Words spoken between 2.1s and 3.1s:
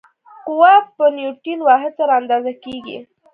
اندازه کېږي.